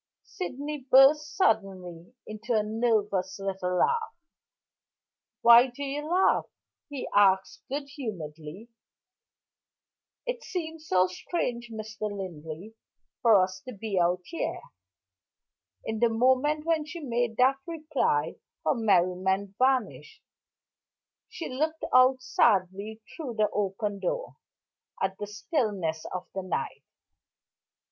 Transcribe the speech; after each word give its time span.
Sydney 0.23 0.79
burst 0.89 1.35
suddenly 1.37 2.11
into 2.25 2.55
a 2.55 2.63
nervous 2.63 3.37
little 3.39 3.77
laugh. 3.77 4.17
"Why 5.43 5.67
do 5.67 5.83
you 5.83 6.09
laugh?" 6.11 6.47
he 6.89 7.07
asked 7.15 7.61
good 7.69 7.87
humoredly. 7.87 8.69
"It 10.25 10.41
seems 10.41 10.87
so 10.87 11.05
strange, 11.05 11.69
Mr. 11.71 12.09
Linley, 12.11 12.73
for 13.21 13.39
us 13.43 13.61
to 13.67 13.73
be 13.75 13.99
out 13.99 14.21
here." 14.25 14.61
In 15.85 15.99
the 15.99 16.09
moment 16.09 16.65
when 16.65 16.83
she 16.83 16.99
made 16.99 17.37
that 17.37 17.57
reply 17.67 18.37
her 18.65 18.73
merriment 18.73 19.55
vanished; 19.59 20.23
she 21.29 21.47
looked 21.47 21.83
out 21.93 22.23
sadly, 22.23 23.03
through 23.15 23.35
the 23.35 23.51
open 23.51 23.99
door, 23.99 24.37
at 24.99 25.19
the 25.19 25.27
stillness 25.27 26.07
of 26.11 26.27
the 26.33 26.41
night. 26.41 26.81